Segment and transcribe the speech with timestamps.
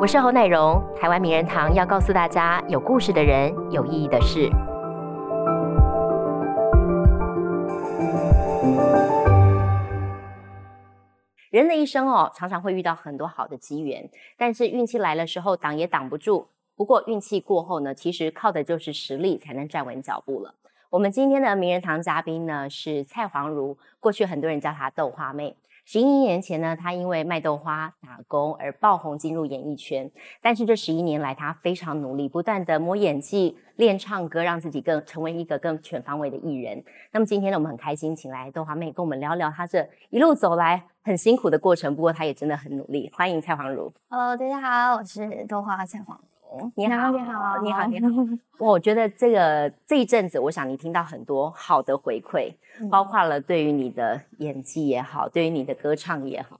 [0.00, 4.48] 我是侯乃荣，台湾名人堂要告诉大家有故事的人，有意义的事。
[11.50, 14.08] 人的一生哦，常常会遇到很多好的机缘，
[14.38, 16.48] 但是运气来的时候挡也挡不住。
[16.74, 20.54] 不过运气过后呢，其实靠的就是实力才能站稳脚步了。
[20.88, 25.54] 我们今天的名人堂嘉宾呢是蔡黄如，过去很多人叫她豆花妹。
[25.92, 30.08] 十一年前呢，她因为卖豆花打工而爆红进入演艺圈。
[30.40, 36.80] 但是这十一年来，她非常努力，不断的磨演技、练唱歌，让自己更成为一个更全方位的艺人。
[37.10, 41.96] 那么今天呢，我们很开心请来豆花妹跟我们聊聊她这一路走来很辛苦的过程。
[41.96, 43.10] 不过她也真的很努力。
[43.12, 43.92] 欢迎蔡黄如。
[44.08, 46.20] Hello，大家好，我是豆花蔡黄。
[46.74, 48.08] 你好，你好，你好，你好。
[48.58, 52.52] 我觉得这个这一阵子，我想你听到很多好的回馈，
[52.90, 56.58] 包括了对于你的演技也好，对于你的歌唱也好，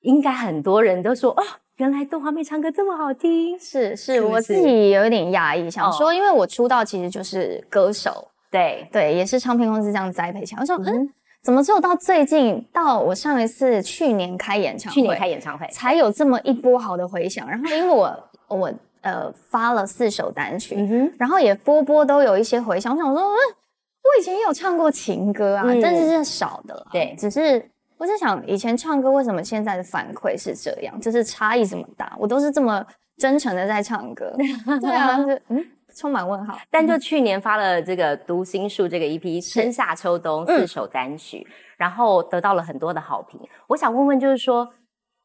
[0.00, 1.42] 应该很多人都说哦，
[1.76, 3.56] 原来豆花妹唱歌这么好听。
[3.58, 10.60] 是是，我自己有一点压抑，想说，因为我出道其实就是歌手，对对，也是唱片公司这样栽培起来。
[10.60, 11.08] 我说，嗯，
[11.40, 17.48] 怎么只有到最近，到我上一次去年开演唱会，去年开演唱会才有这么一波好的回响。
[17.48, 18.72] 然后因为我我。
[19.02, 20.76] 呃，发了四首单曲，
[21.18, 22.94] 然后也波波都有一些回响。
[22.94, 26.86] 我想说，嗯，我以前也有唱过情歌啊，但是是少的了。
[26.92, 27.64] 对，只是
[27.96, 32.14] 我在想，以前唱歌为什么现在的反馈是这样，就是差异这么大？
[32.18, 32.84] 我都是这么
[33.16, 34.34] 真诚的在唱歌，
[34.80, 35.16] 对啊，
[35.48, 36.58] 嗯，充满问号。
[36.70, 43.40] 但就去年发了这个《读心术》这个 EP，春夏秋冬四首单曲，然后得到了很多的好评。
[43.68, 44.68] 我想问问，就是说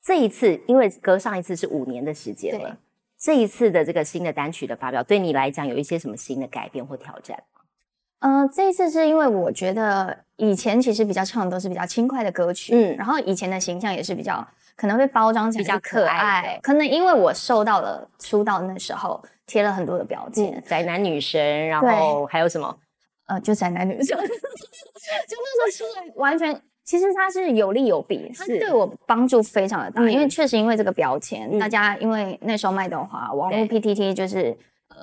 [0.04, 2.78] 这一次，因为隔上一次是五年的时间了。
[3.26, 7.62] 这一次的这个新的单曲的发表，对你来讲有一些什么新的改变或挑战吗？
[8.20, 22.78] 嗯，这一次是因为我觉得以前其实比较唱的都是比较轻快的歌曲，嗯，然后以前的形象也是比较可能被包装成比较可爱，可能因为我受到了出道那时候贴了很多的标签，宅男女神，然后还有什么？
[23.26, 24.16] 呃，就宅男女神，
[25.28, 26.62] 就那时候出来完全。
[26.86, 34.56] 其实它是有利有弊，它对我帮助非常的大，因为确实因为这个标签，大家因为那时候卖豆花，网络 PTT 就是
[34.90, 34.98] 呃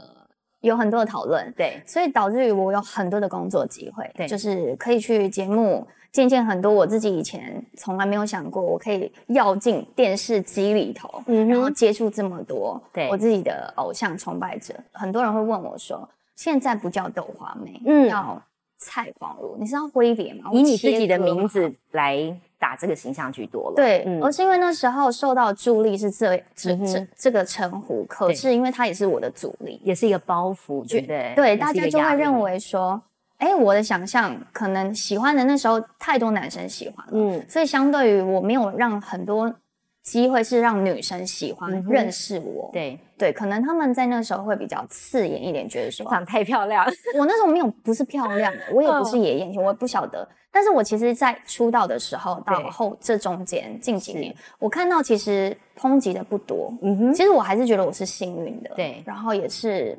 [0.61, 18.41] 有很多的讨论，对，所以导致于我有很多的工作机会，对，就是可以去节目见见很多我自己以前从来没有想过我可以要进电视机里头，然后接触这么多，对我自己的偶像崇拜者，很多人会问我说，现在不叫豆花妹，嗯，叫。
[18.85, 20.51] 蔡黄如，你是要挥别吗？
[20.53, 23.77] 以你自己的名字来打这个形象居多了。
[23.77, 31.33] 对，而是因为那时候受到助力是这这这这个称呼，可是因为他也是我的阻力，也是一个包袱，对不对？
[31.37, 33.01] 对，大家就会认为说，
[33.39, 39.55] 哎，我的想象可能喜欢的那时候太多男生喜欢了，嗯，所以相对于我没有让很多。
[40.03, 46.85] 机会是让女生喜欢认识我，对对，可能他们在那时候会比较刺眼一点，觉得说长太漂亮。
[47.17, 50.29] 我那时候没有，不是漂亮的，我也不是野眼睛，我也不晓得。
[50.51, 56.73] 但是我其实，在出道的时候到后这中间近几年，我看到其实抨击的不多。
[56.83, 58.71] 嗯哼，其实我还是觉得我是幸运的。
[58.75, 59.99] 对，然后也是。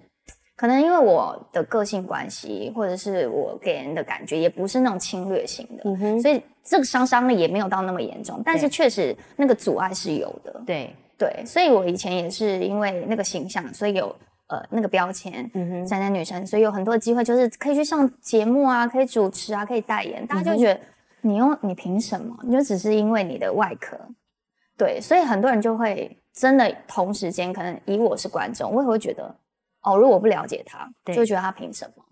[0.56, 5.84] 可能因为我的个性关系，或者是我给人的感觉也不是那种侵略性的，
[6.22, 8.40] 所以这个伤伤力也没有到那么严重。
[8.46, 10.62] 但是确实那个阻碍是有的。
[10.66, 14.16] 对对，所以我以前也是因为那个形象，所以有
[14.48, 20.26] 呃那个标签，嗯哼宅男女生，所以有很多机会，就是可以去上节目啊，可以主持啊，可以代言。
[20.28, 20.80] 大家就觉得
[21.22, 22.38] 你用你凭什么？
[22.44, 23.98] 你就只是因为你的外壳。
[24.78, 29.36] 对，所以很多人就会真的同时间，可能以我是观众，我也会觉得。
[29.84, 32.04] 哦，如果不了解他，就觉得他凭什么？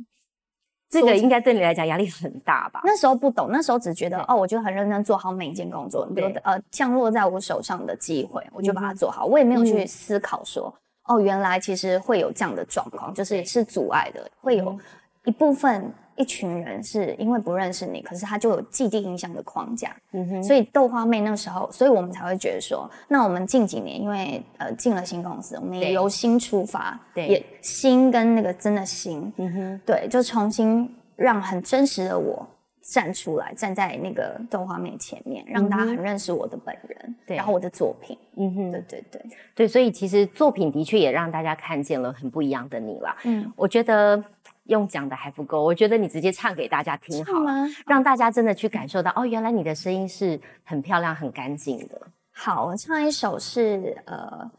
[0.89, 2.81] 这个应该对你来讲压力很大吧？
[2.83, 9.25] 那时候不懂，那时候只觉得哦，我就很认真做好每一件工作，比如呃降落在我手上的机会，我就把它做好。
[9.25, 10.73] 我也没有去思考说，
[11.05, 14.77] 哦，原来其实会有这样的状况，就是是阻碍的，会有
[15.23, 15.91] 一部分。
[16.21, 32.47] 一群人是因为不认识你，可是他就有既定印象的框架，嗯哼，所以豆花妹那时候，所以我们才会觉得说，那我们近几年因为呃进了新公司，我们也由新出发，对，也新跟那个真的新，嗯哼，对，就重新让很真实的我
[32.83, 39.21] 站出来，站在那个豆花妹前面，让大家很认识我的本人，对，然后我的作品，嗯哼，对对对。
[39.55, 44.23] 对，所以其实作品的确也让大家看见了很不一样的你啦，嗯，我觉得。
[44.65, 47.67] 用讲的还不够，我觉得你直接唱给大家听好吗？
[47.85, 52.01] 让大家真的去感受到哦，原来你的声音是很漂亮、很干净的。
[52.31, 54.49] 好，我唱一首是呃，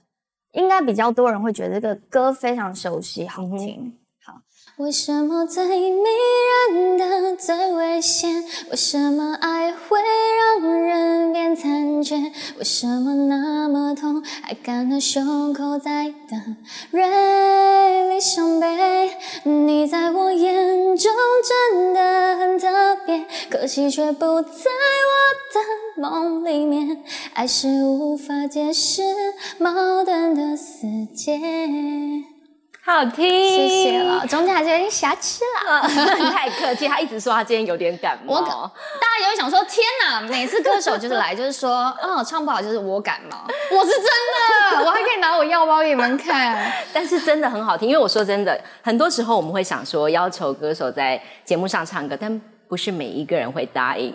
[0.53, 3.91] 应该比较多人会觉得这个歌非常熟悉、好听。
[3.91, 4.02] 好，
[4.83, 6.03] 为什么最迷
[6.69, 8.45] 人的最危险？
[8.69, 9.97] 为什么爱会
[10.61, 12.17] 让人变残缺？
[12.59, 16.57] 为什么那么痛，还敢和胸口在等
[16.91, 19.13] 锐利伤悲？
[19.45, 21.13] 你在我眼中
[21.71, 24.69] 真的很特别，可惜却不在
[25.07, 25.15] 我
[25.55, 27.05] 的梦里面。
[27.35, 29.03] 爱是无法解释
[29.59, 31.39] 矛盾的死结。
[32.85, 34.27] 好听，谢谢了。
[34.27, 35.83] 中间还是有点瑕疵啦，
[36.33, 36.89] 太客气。
[36.89, 38.41] 他一直说他今天有点感冒，我
[39.01, 40.21] 大家也会想说：天哪！
[40.23, 43.47] 每次歌手就是来，就是说，哦，唱不好就是我感冒。
[43.71, 46.73] 我是真的，我还可以拿我药包给你们看。
[46.93, 54.13] 但是真的很好听，因为我说真的，很多时候我们会想说要求歌手在节目上唱歌，但不是每一个人会答应。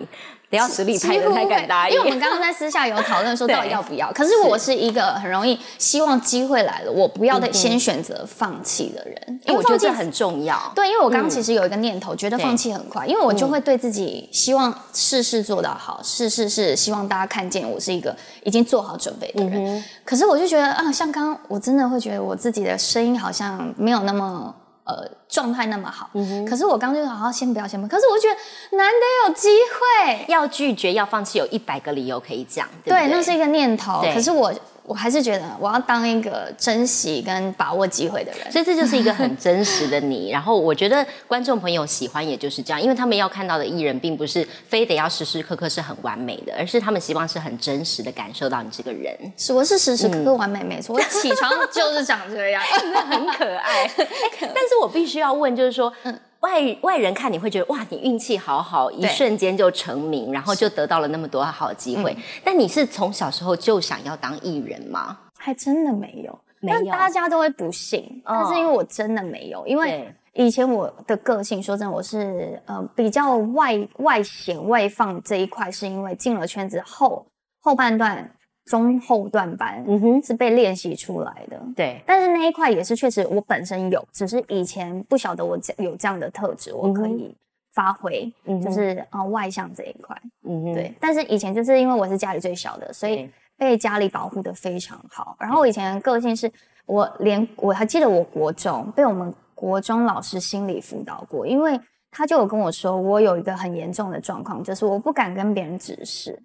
[0.50, 4.10] 得要实力派的才敢答应，因为我们刚刚在私下有讨论说 到底要不要。
[4.12, 10.58] 可是我是一个很容易希望机会来了，我不要的先选择放弃的人，因为我觉得这很重要。
[10.74, 19.84] 对，因为我刚刚其实有一个念头，觉得放弃很快，因为我就会对自己希望事事做到好，事事是希望大家看见我是一个已经做好准备的人。
[20.04, 24.54] 可是我就觉得啊，像刚刚我真的会觉得我自己的声音好像没有那么。
[24.88, 26.10] 呃，状态那么好，
[26.48, 34.52] 可是我刚就好好先不要先不，可是我觉得难得有机会，要拒绝要放弃，有一百个理由可以讲，对，那是一个念头，可是我。
[34.88, 40.30] 我还是觉得我要当一个珍惜跟把握机会的人，所以这就是一个很真实的你。
[40.30, 49.14] 然后我觉得观众朋友喜欢，也就是这样，因为他们要看到的艺人，并不是非得要时时刻刻是很完美的，而是他们希望是很真实的感受到你这个人。
[49.36, 50.96] 是，我是时时刻刻完美，没错。
[50.96, 53.86] 我起床就是长这样，真的很可爱。
[54.40, 55.92] 但是我必须要问，就是说。
[56.40, 62.16] 外外人看你会觉得哇，你运气好好，一瞬间就成名，然后就得到了那么多好机会。
[62.44, 65.18] 但你是从小时候就想要当艺人吗？
[65.36, 68.22] 还真的没有，没有，大家都会不信。
[68.24, 77.26] 但是因为我真的没有，因为以前我的个性，说真的，我是呃比较外外显外放这一块，是因为进了圈子后
[77.60, 78.30] 后半段。
[78.68, 81.58] 中后段班，嗯哼，是被练习出来的。
[81.74, 87.34] 对，但是那一块也是确实我本身有，只是以前不晓得我有这样的特质，我可以
[87.72, 90.14] 发挥，嗯就是啊外向这一块。
[90.44, 90.94] 嗯哼，对。
[91.00, 95.36] 但是以前就是因为我是家里最小的，所以被家里保护的非常好。
[95.40, 96.50] 然后我以前个性是，
[96.86, 101.80] 我连我还记得我国中被我们国中老师心理辅导过，因为
[102.10, 106.40] 他就有跟我说，我有一个很严重的状况，就是我不敢跟别人指示。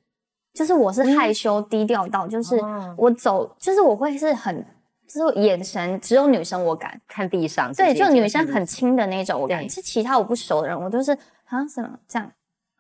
[0.53, 2.59] 就是我是害羞低调到，就是
[2.95, 4.63] 我走，就是我会是很，
[5.07, 11.11] 就是眼神只有女生我敢看地上，对，就女生很轻的那种我敢，是其他我不熟的人，我都是
[11.45, 12.31] 啊什么这样，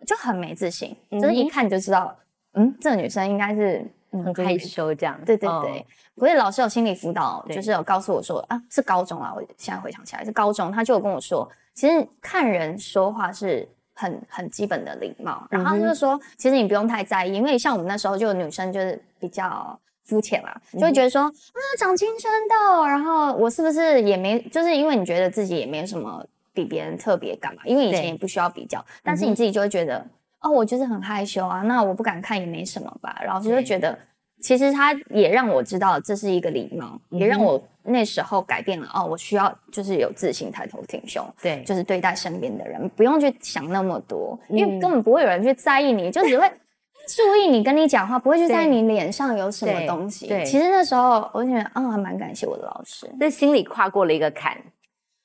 [0.05, 2.15] 就很没自信，就是一看就知道，
[2.53, 5.85] 嗯，这个女生应该是很害羞这样，对对对。
[6.17, 13.67] 所以老师有心理辅导，就是有告诉我说啊，是高中啊，我现在回想起来是高中，他就有跟我说，其实看人说话是。
[13.93, 30.05] 很很基本的礼貌，然后他就说，其实你不用太在意，因为像我们那时候就女生就是比较肤浅啦，就会觉得说啊长青春痘，然后我是不是也没，就是因为你觉得自己也没有什么比别人特别干嘛，因为以前也不需要比较，但是你自己就会觉得
[30.41, 33.97] 哦，我就是很害羞啊，那我不敢看也没什么吧，然后就会觉得。
[34.41, 46.49] 其实他也让我知道这是一个礼貌，也让我那时候改变了哦，我需要就是有自信，抬头挺胸，对，就是对待身边的人，不用去想那么多，因为根本不会有人去在意你，就只会
[47.07, 50.27] 注意你跟你讲话，不会去在意你脸上有什么东西。
[50.27, 54.57] 对，其实那时候我就觉得，嗯，还蛮感谢我的老师，在心里跨过了一个坎，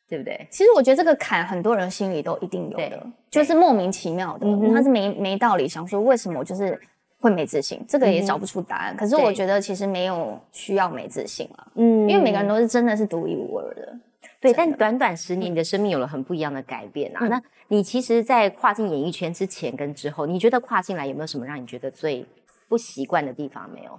[0.08, 0.46] 对不对？
[0.50, 6.80] 其实我觉得这个坎很多人心里都一定有的，就是莫名其妙的，他是没没道理想说为什么我就是。
[7.20, 8.96] 会没自信，这个也找不出答案。
[8.96, 13.98] 可是我觉得其实没有需要没自信啊，嗯，因为每个人都是真的是独一无二的。
[14.40, 17.26] 对，但短短十年，你的生命有了很不一样的改变啊。
[17.26, 22.24] 那你其实，在跨进演艺圈之前跟之后，你觉得跨进来有没有什么让你觉得最
[22.68, 23.68] 不习惯的地方？
[23.70, 23.98] 没有，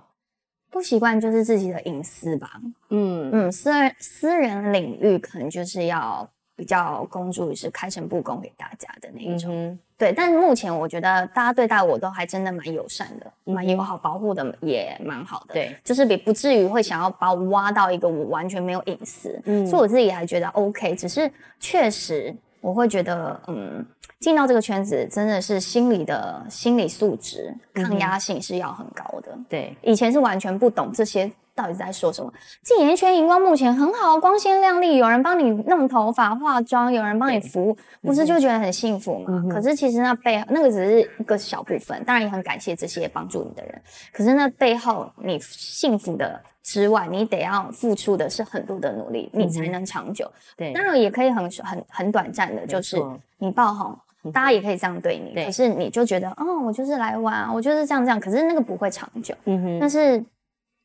[0.71, 2.61] 不习惯就是自己的隐私吧。
[2.89, 6.29] 嗯嗯，私人私人领域可能就是要。
[6.59, 10.11] 比较公诸于是开诚布公给大家的那一种，对。
[10.11, 15.53] 但是目前我觉得大家对待我都还真的蛮友善的，蛮友好，保护的也蛮好的。
[15.53, 19.41] 对，就是比不至于会想要把我挖到一个我完全没有隐私。
[19.45, 20.93] 嗯，所以我自己还觉得 OK。
[20.95, 23.85] 只是确实我会觉得，嗯，
[24.19, 29.37] 进到这个圈子真的是心理的心理素质、抗压性是要很高的。
[29.47, 31.31] 对，以前是完全不懂这些。
[31.55, 32.31] 到底在说什么？
[32.63, 39.43] 进演艺圈荧光幕前很好，光鲜亮丽，有人帮你弄头发、化妆，有人帮你服务，不是就觉得很幸福吗？
[39.51, 43.81] 可是其实那背那个只是一个小部分，当然也很感谢这些帮助你的人。
[44.13, 46.41] 可是那背后你幸福的。
[46.69, 50.31] 之外，你得要付出的是很多的努力，你才能长久。
[50.55, 53.03] 对，当然也可以很很很短暂的，就是
[53.39, 53.97] 你爆红，
[54.31, 55.33] 大家也可以这样对你。
[55.43, 58.19] 可是你就觉得，哦，我就是来玩，我就是这样这样。
[58.19, 59.33] 可是那个不会长久。
[59.45, 59.79] 嗯哼。
[59.79, 60.23] 但是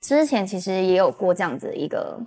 [0.00, 2.18] 之前其实也有过这样子一个。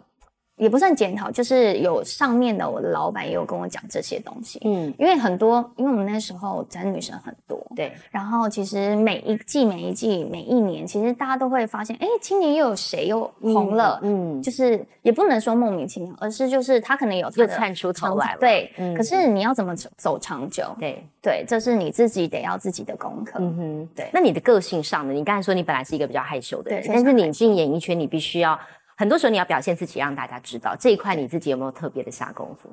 [0.58, 4.60] 也不算检讨，就是有上面的我的老板也有跟我讲这些东西。
[4.66, 7.94] 嗯，因为很多，因为我们那时候宅女生很多，对。
[8.10, 14.00] 然后其实每一季、每一季、每一年，其实大家都会发现，哎，今年又有谁又红了？
[14.02, 18.40] 嗯，就是也不能说莫名其妙，而是就是他可能有又窜出头来了。
[18.40, 20.76] 对，可是你要怎么走长久？
[20.80, 23.38] 对对，这是你自己得要自己的功课。
[23.40, 24.10] 嗯哼，对。
[24.12, 25.14] 那你的个性上呢？
[25.14, 28.60] 你刚才说你本来是一个比较害羞的人，但是你进演艺圈，你必须要。
[28.98, 32.68] 很多时候你要表现自己，让大家知道这一块你自己有没有特别的下功夫？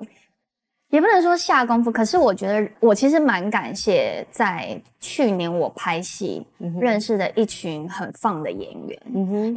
[0.89, 6.47] 也不能说下功夫，可是我觉得我其实蛮感谢在去年我拍戏
[6.81, 9.03] 认识的一群很放的演员。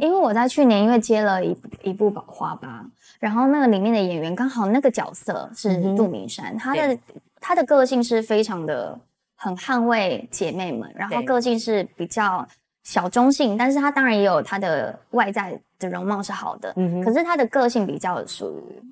[0.00, 2.84] 为我在去年因为接了一一部《宝花吧》，
[3.18, 6.98] 然后那个里面的演员刚好那个角色是杜明山，他的
[7.40, 8.98] 他的个性是非常的
[9.36, 12.46] 很捍卫姐妹们，然后个性是比较
[12.82, 15.58] 小中性，但是他当然也有他的外在。
[15.78, 18.82] 的容貌是好的，嗯可是他的个性比较属于，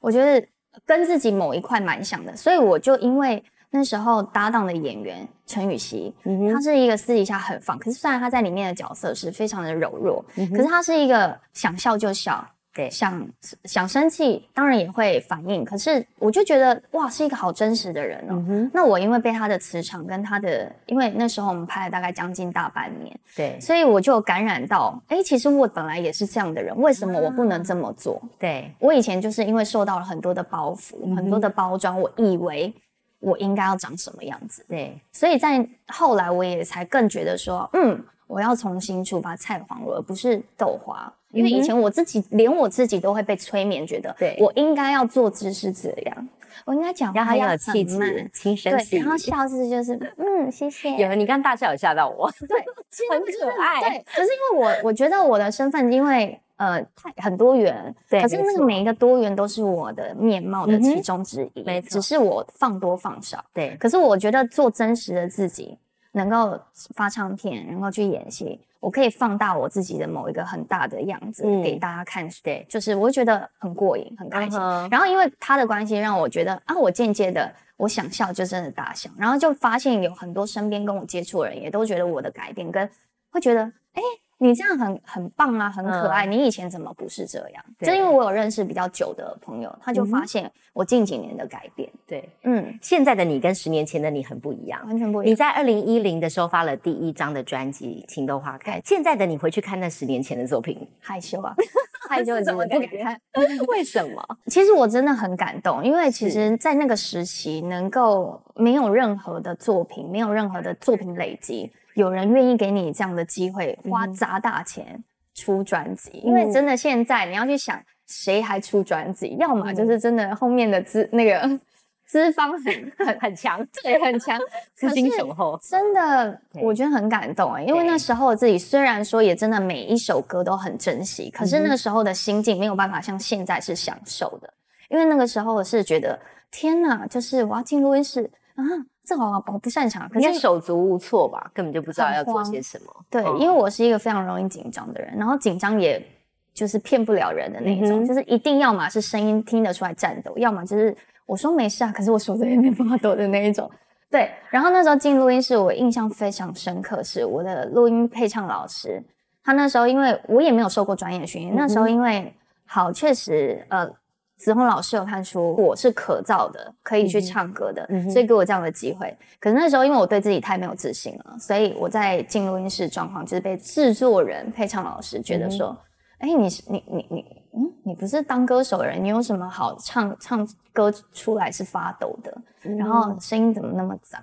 [0.00, 0.46] 我觉得
[0.86, 12.46] 跟自己某一块蛮像的，所以我就因为那时候搭档的演员陈雨希，嗯他是一个私底下很放，可是虽然他在里面的角色是非常的柔弱，可是他是一个想笑就笑。
[12.74, 13.28] 对，想
[13.64, 15.64] 想生气，当然也会反应。
[15.64, 18.70] 可是我就觉得，哇，是一个好真实的人哦。
[18.72, 28.22] 那我因为被他的磁场跟他的，因为那时候我们拍了大概将近大半年，对，所以我就感染到，哎，其实我本来也是这样的人，为什么我不能这么做？
[28.38, 32.72] 对我以前就是因为受到了很多的包袱，很多的包装，我以为
[33.18, 34.64] 我应该要长什么样子。
[34.68, 41.12] 对，所以在后来我也才更觉得说，嗯，我要重新出发菜黄而不是豆花。
[41.32, 46.28] 因为以前我自己连我自己都会被催眠，觉得我应该要做姿势这样，
[46.64, 50.96] 我应该讲话要有气质、轻声细然后笑是就是嗯，谢谢。
[50.96, 52.58] 有你刚大笑有吓到我，对，
[53.12, 53.80] 很可爱。
[53.90, 63.44] 对，可是因为我我觉得我的身份因为呃太很多元，对，可是那个每一个多元都是我的面貌的其中之一，没错，只是我放多放少。
[63.52, 65.76] 对，可是我觉得做真实的自己，
[66.18, 66.60] 能够
[66.94, 68.60] 发唱片，然后去演戏。
[68.80, 74.58] 我可以放大我自己的某一个很大的样子给大家看，对，就是我会觉得很过瘾、很开心。
[74.90, 82.88] 然后因为他的关系，让我觉得啊，我间接的我想笑就真的大笑，然后就发现有很多身边跟我接触的人也都觉得我的改变跟
[83.30, 83.62] 会觉得
[83.94, 84.02] 哎。
[84.38, 86.24] 你这样很很棒啊，很可爱。
[86.24, 87.64] 你以前怎么不是这样？
[87.80, 91.90] 就因为我有认识比较久的朋友，他就发现我近几年的改变。
[92.06, 95.30] 对，嗯，现在的你跟十年前的你很不一样，完全不一样。
[95.32, 101.52] 你在二零一零的时候发了第一张的专辑《情窦花开》，现在的你回去看那十年前的作品，害羞啊，
[102.08, 103.20] 害羞怎么不敢看？
[103.66, 104.22] 为什么？
[104.46, 111.72] 其实我真的很感动，因为其实，在那个时期，能够没有任何的作品，没有任何的作品累积。
[111.98, 115.02] 有人愿意给你这样的机会，花砸大钱
[115.34, 119.36] 出专辑，因为真的现在你要去想，谁还出专辑？
[119.40, 121.58] 要么就是真的后面的资那个
[122.06, 124.38] 资方很很很强，对，很强，
[124.76, 125.58] 资金雄厚。
[125.60, 134.54] 真的，我觉得很感动哎，因为那时候自己虽然说也真的每一首歌都很珍惜，可是那个时候的心境没有办法像现在是享受的，
[134.88, 136.16] 因为那个时候是觉得
[136.52, 138.62] 天哪，就是我要进录音室啊。
[139.08, 142.94] 这好我不擅长，可是手足无措吧，根本就不知道要做些什么。
[143.08, 146.04] 对，因为我是一个非常容易紧张的人，然后紧张也
[146.52, 153.70] 就是骗不了人的那一种，就是一定要么是声音听得出来颤抖，要么就是我说没事啊，可是我手在那边发抖的那一种。
[154.10, 159.02] 对，然后那时候进录音室，我印象非常深刻，是我的录音配唱老师，
[159.42, 162.30] 他那时候因为我也没有受过专业训练，那时候因为
[162.66, 163.90] 好确实呃。
[164.38, 169.14] 子红老师有看出我是可造的，可以去唱歌的，所以给我这样的机会。
[169.40, 175.76] 可是那时候因为我对自己太没有自信了，所以我在进录音室状况就是被制作人、配唱老师觉得说
[176.18, 182.32] ：“哎，你是你你你，嗯，你不是当歌手的人，你有什么好唱唱歌出来是发抖的？
[182.76, 184.22] 然后声音怎么那么脏？”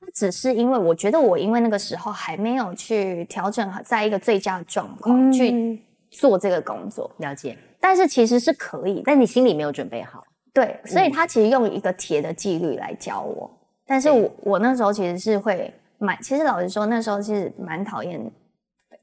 [0.00, 7.56] 他只是因为我觉得我因为那个时候还没有去调整好，在一个最佳的状况去做这个工作，了解。
[7.80, 10.24] 但是其实是可以，但你心里没有准备好。
[10.52, 13.50] 对，所以他其实用一个铁的纪律来教我。
[13.86, 18.20] 但是我我那时候其实是会蛮，其实老实说，那时候其实蛮讨厌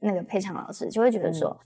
[0.00, 1.56] 那个配唱老师，就会觉得说，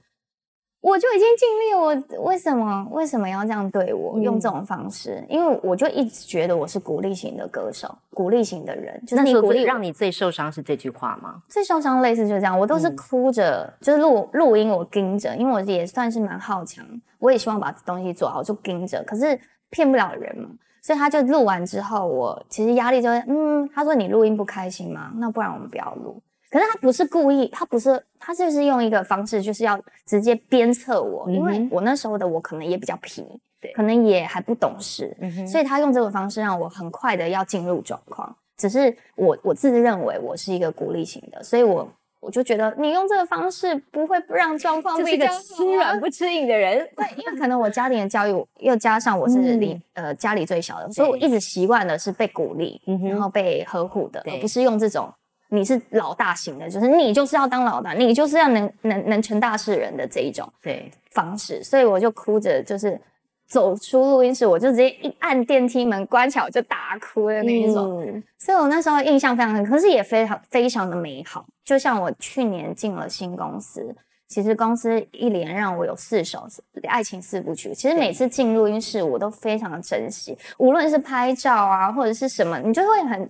[0.80, 4.18] 我就已经尽力，我为什么为什么要这样对我？
[4.20, 11.42] 用这种方式，因为我就一直觉得我是鼓励型的歌手，鼓励型的人，就是你鼓励让你最受伤是这句话吗？
[11.48, 16.84] 最受伤类似就这样，我都是哭着，就是录录音我盯着，因为我也算是蛮好强，
[17.18, 19.38] 我也希望把东西做好，就盯着，可是
[19.70, 20.48] 骗不了人嘛，
[20.80, 25.10] 所以他就录完之后，我其实压力就会，嗯，他说你录音不开心吗？
[25.16, 26.22] 那不然我们不要录。
[26.50, 33.22] 可是他不是故意，他不是，他就是用一个方式，就是要直接鞭策我，因为我那时候的我可能也比较皮，
[33.60, 35.14] 对，可能也还不懂事，
[35.46, 38.34] 所以他用这个方式让我很快的要进入状况。
[38.56, 41.86] 只是我我自认为我是一个鼓励型的，所以我
[42.20, 55.12] 我就觉得你用这个方式不会不让状况比较吃软不吃硬的人，对，因为可能我家庭的教育又加上我是里呃家里最小的，所以我一直习惯的是被鼓励，然后被呵护的，而不是用这种。
[55.50, 63.00] 你是老大型的，就是你就是要当老大，你就是要能能能成大事人的这一种对方式，所以我就哭着就是
[63.48, 68.22] 走出录音室，我就直接一按电梯门关起来，我就大哭的那一种。
[68.38, 71.46] 所以我那时候印象非常深，可是也非常非常的美好。
[71.64, 73.96] 就像我去年进了新公司，
[74.28, 76.46] 其实公司一连让我有四首
[76.86, 83.26] 爱情四部曲，其实每次进录音室我都非常的珍惜，无论是拍照啊或者是什么，你就会很。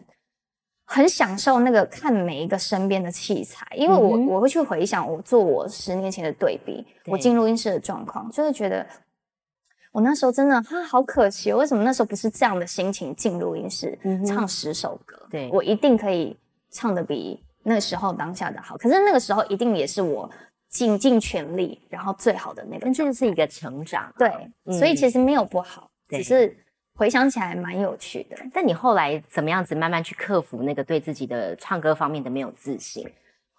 [0.90, 8.86] 很享受那个看每一个身边的器材，因为我我会去回想我做我十年前的对比，我进录音室的状况，就会觉得
[9.92, 15.14] 我那时候真的哈好可惜，为什么那时候不是这样的心情进录音室唱十首歌？
[15.30, 15.50] 对。
[15.52, 16.34] 我一定可以
[16.70, 20.28] 唱的比那时候当下的好，可是那个时候一定也是我
[20.70, 24.32] 尽尽全力，然后最好的那个，这是一个成长，对，
[24.78, 26.56] 所以其实没有不好，只是。
[26.98, 33.08] 回想起来蛮有趣的，但你后来怎么样子慢慢去克服那个对自己的唱歌方面的没有自信？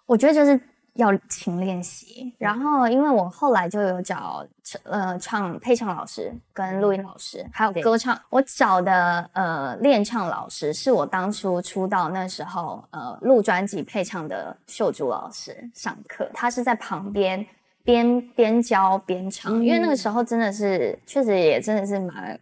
[0.04, 0.60] 我觉得就是
[0.92, 2.34] 要勤练习。
[2.36, 4.46] 然后，因为我后来就有找
[4.82, 8.20] 呃唱配唱老师、跟录音老师，还有歌唱。
[8.28, 17.46] 我找的呃练唱老师是我当初出道那时候呃录专辑配唱的秀珠老师上课，他是在旁边
[17.82, 22.38] 边边教边唱，因为那个时候真的是确实也真的是蛮。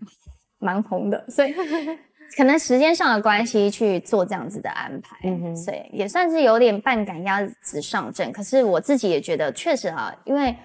[0.59, 1.55] 蛮红的，所以
[2.37, 5.17] 可能时间上的关系去做这样子的安排，
[5.57, 8.31] 所以也算是有点半赶鸭子上阵。
[8.33, 10.57] 可是我自己也觉得，确实啊，因为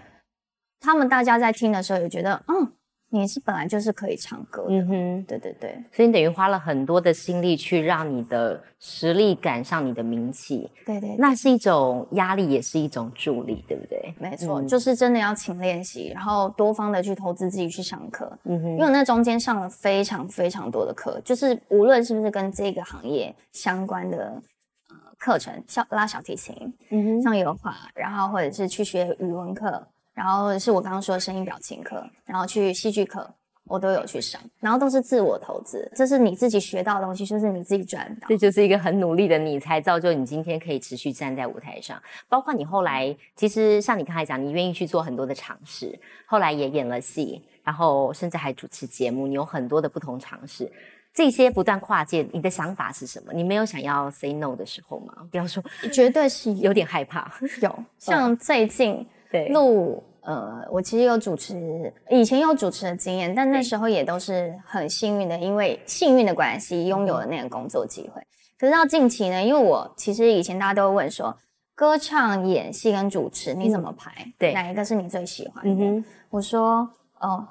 [0.79, 2.73] 他们大家在听的时候也觉得，嗯。
[3.15, 14.13] 你是本来就是可以唱歌的，嗯哼，对对对，所以你等于花了很多的心力去让你的实力赶上你的名气，对对，那是一种压力，也是一种助力，对不对？
[14.19, 24.41] 没错，就是真的要勤练习，然后多方的去投资自己去上课，嗯哼，因为那中间上了非常非常多的课，就是无论是不是跟这个行业相关的
[24.89, 26.55] 呃课程，像拉小提琴，
[26.89, 29.87] 嗯哼，上油画，然后或者是去学语文课。
[30.13, 33.27] 然后是我刚刚说的声音表情课，然后去戏剧课，
[33.65, 38.27] 我都有去上，然后都是自我投资，这是你自己学到的东西，就是你自己赚到。
[38.27, 41.99] 这就是一个很努力的你，才造就你今天可以持续站在舞台上。
[42.29, 50.71] 包括你后来，其实像你刚才讲，你愿意去做很多的尝试，后来也演了戏，然后甚至还主持节目，你有很多的不同尝试。
[51.11, 53.33] 这些不断跨界，你的想法是什么？
[53.33, 55.13] 你没有想要 say no 的时候吗？
[55.31, 57.31] 不要说，绝对是有点害怕。
[57.61, 59.07] 有，像最近。
[59.49, 68.21] 录呃，我其实有主持，以前有主持的经验，但那时候也都是很幸运的，因为幸运的关系拥有了那个工作机会。
[68.57, 71.35] 可是到近期呢，因为我其实以前大家都会问说，
[71.75, 74.11] 歌唱、演戏跟主持你怎么排？
[74.39, 76.03] 对，哪一个是你最喜欢的？
[76.29, 77.45] 我说哦，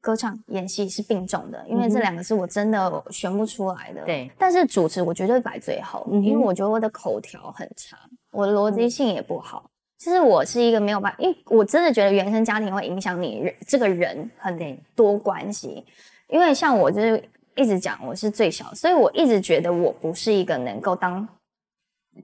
[0.00, 4.02] 歌唱、演戏是并重的，因为这两个是我真的选不出来的。
[4.06, 7.98] 对，但是主持我绝对摆最后，因为我觉得我的口条很差，
[8.30, 9.70] 我的逻辑性也不好。
[9.98, 15.84] 其实我是一个没有办法，因为我真的觉得原生家庭会影响你人这个人很多关系。
[16.28, 17.20] 因为像我就是
[17.56, 21.26] 一直讲我是最小，所以我一直觉得我不是一个能够当，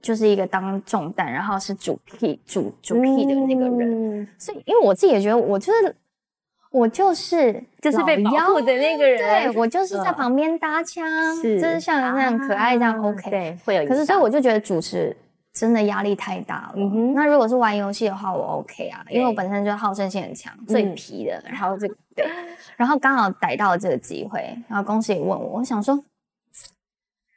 [0.01, 4.25] 就是一个当重担，然后是主 key 主主 key 的那个人。
[4.37, 5.93] 所以，因为我自己也觉得我就是
[6.71, 9.17] 我就是就是被保护的那个人，
[9.51, 11.05] 对我就是在旁边搭腔，
[11.43, 13.29] 就是像那样可爱这样 OK。
[13.29, 13.85] 对，会有。
[13.85, 15.13] 可是所以我就觉得主持。
[15.55, 16.75] 真的压力太大了。
[17.15, 21.41] 那如果是玩游戏的话，我 OK 啊，因为我本身就好胜心很强，最皮的。
[21.47, 22.27] 然后这个对，
[22.75, 25.97] 然后刚好逮到这个机会，然后公司也问我，我想说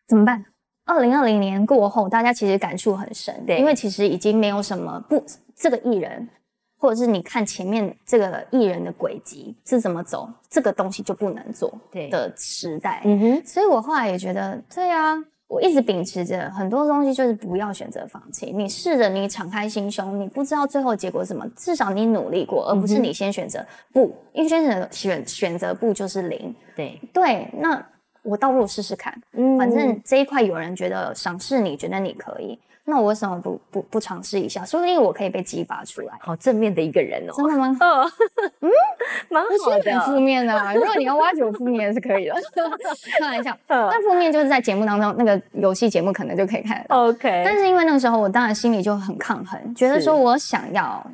[0.09, 0.45] 怎么办？
[0.85, 6.29] 二零二零年过后，大家其实感触很深，对，因为其实已经没有什么不这个艺人，
[6.77, 11.73] 或者是你看前面这个艺人的轨迹是怎么走，这个东西就不能做
[12.11, 13.03] 的时代。
[13.05, 15.15] 嗯哼，所以我后来也觉得，对啊。
[15.49, 18.53] 我一直秉持着很多东西，就是不要选择放弃。
[18.53, 26.55] 你试着，你敞开心胸，你不知道最后结果什么，至少你努力过，而不是你先选择不，因为选择选选择不就是零。
[26.77, 27.83] 对对，那
[28.23, 29.19] 我倒不如试试看，
[29.59, 32.59] 反正这一块有人觉得赏识你，觉得你可以。
[32.89, 34.65] 那我为什么不不不尝试一下？
[34.65, 36.15] 说不定我可以被激发出来。
[36.21, 37.77] 好正面的一个人哦，真的吗？
[38.61, 38.71] 嗯，
[39.29, 40.01] 蛮好的。
[40.07, 42.35] 负面的，如果你要挖掘负面是可以的。
[43.19, 46.85] 开玩笑，那负面就是在节目当中，那个游戏节目可能就可以看。
[46.89, 47.43] OK。
[47.45, 51.05] 但是因为那个时候，我当然心里就很抗衡，觉得说我想要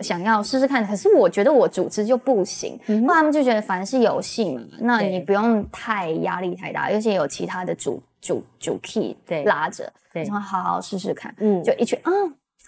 [0.00, 2.78] 想要试试看，可是我觉得我组织就不行。
[2.86, 9.92] 后来他们就觉得，凡是游戏嘛，那你不用太压力太大，而且有其他的主主主 key 对拉着。
[10.12, 12.12] 对，然后好好试试看，嗯，就一群啊，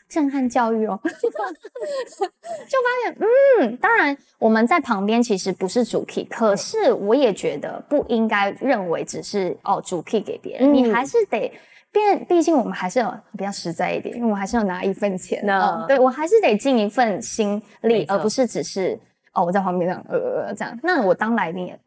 [0.08, 3.18] 震撼教育哦， 就发现，
[3.60, 11.52] 嗯，当然我们在旁边其实不是主 key，可是我也觉得不应该认为只是哦主 key 给别人，你还是得
[11.94, 18.98] 变，毕竟我们还是要比较实在一点，因为我还是要拿一份钱，呢，对我还是得尽一份心力，而不是只是
[19.32, 21.78] 哦我在旁边这样呃这样，那我当来宾也。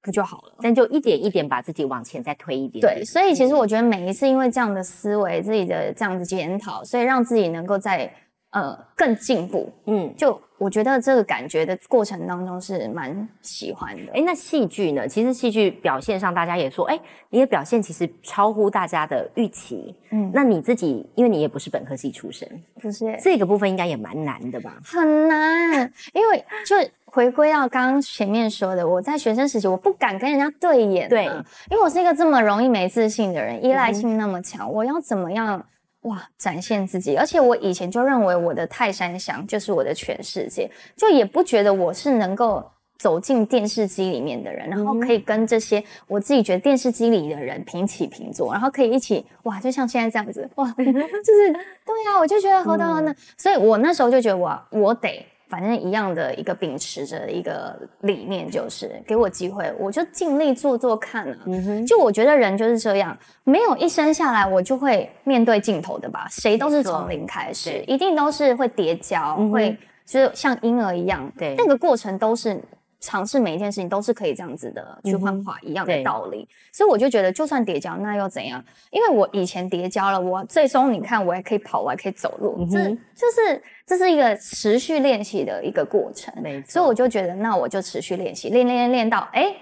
[0.00, 0.54] 不就好了？
[0.62, 2.80] 但就一点一点把自己往前再推一点。
[2.80, 8.10] 对，所以其实我觉得每一次因为这样的思维，自己的这样子检讨，所以让自己能够在
[8.50, 9.72] 呃更进步。
[9.86, 14.12] 嗯，就我觉得这个感觉的过程当中是蛮喜欢的。
[14.12, 15.06] 哎，那戏剧呢？
[15.06, 16.98] 其实戏剧表现上，大家也说，哎，
[17.30, 19.94] 你的表现其实超乎大家的预期。
[20.10, 22.48] 嗯，那你自己，因为你也不是本科系出身，
[22.80, 24.76] 不是这个部分应该也蛮难的吧？
[24.84, 26.76] 很难，因为就。
[27.10, 31.24] 回归到刚刚前面说的，我在学生时期我不敢跟人家对眼，对，
[31.70, 35.64] 因为我是一个这么容易没自信的人，依赖性那么强，我要怎么样
[36.08, 37.16] 哇展现自己？
[37.16, 42.64] 而且我以前就认为我的泰山祥就是我的全世界，就也不觉得我是能够
[42.98, 51.52] 走进电视机里面的人，然后可以跟这些我自己觉得电视机里的人平起平坐，然后可以一起哇，就像现在这样子哇， 就是
[51.86, 55.24] 对呀，我就觉得何德何能，所以我那时候就觉得我我得。
[55.48, 61.38] 反正一样的一个秉持着一个理念，就是给我机会，我就尽力做做看啊。
[61.86, 66.26] 就我觉得人就是这样，没有一生下来我就会面对镜头的吧？
[66.30, 72.60] 谁都是从零开始，一定都是会叠交，会就是像婴儿一样，对，那个过程都是。
[73.00, 78.62] 尝试每一件事情都是可以这样子的去幻化一样的道理，所以我就觉得，就算叠交那又怎样？
[78.90, 86.34] 因为我以前叠交了，我最终你看我还可以跑，我还可以走路，这就是这是一个持续练习的一个过程。
[86.66, 89.54] 所以我就觉得，那我就持续练习，练练练练到，哎，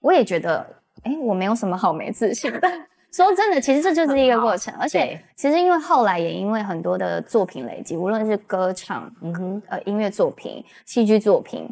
[0.00, 0.66] 我也觉得，
[1.04, 2.60] 哎，我没有什么好没自信的。
[3.14, 11.66] 说真的，其实这就是一个过程，而且其实因为后来也因为很多的作品累积，无论是歌唱，嗯哼，呃，音乐作品、戏剧作品。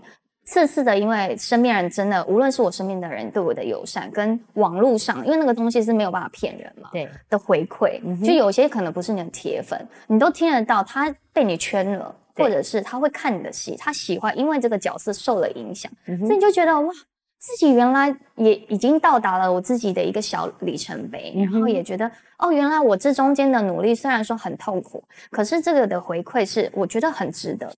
[0.53, 16.93] 次次的，因为身边人真的，无论是我身边的人对我的友善，跟网络上，因为那个东西是没有办法骗人嘛，对的回馈，就有些可能不是你的铁粉，你都听得到，他被你圈了，或者是他会看你的戏，他喜欢，因为这个角色受了影响，所以你就觉得哇，
[17.39, 27.73] 自己原来也已经到达了我自己的一个小里程碑，然后也觉得哦，原来我这中间的努力虽然说很痛苦，可是这个的回馈是我觉得很值得。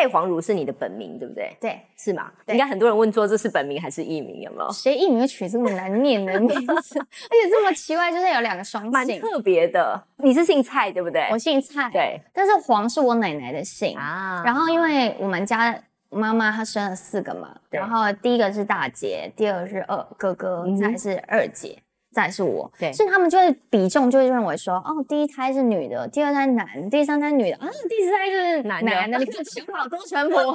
[0.00, 1.54] 蔡黄如是你的本名，对不对？
[1.60, 2.32] 对，是吗？
[2.46, 4.72] 应该很多人问说这是本名还是艺名，有没有？
[4.72, 6.64] 谁艺名会取这么难念的名字？
[6.98, 10.02] 而且这么奇怪，就是有两个双姓，蛮特别的。
[10.16, 11.28] 你是姓蔡，对不对？
[11.30, 12.18] 我姓蔡，对。
[12.32, 14.42] 但是黄是我奶奶的姓啊。
[14.42, 21.76] 然后因为我们家妈妈她生了四个嘛，然后第一个是大姐，第二个是二哥哥，再是二姐。
[22.12, 30.50] 再是我，对，所以他们就会比重就会认为说，哦，第一胎是女的，第二胎男，第三胎女的，啊，第四胎是男的，你看想法多淳朴，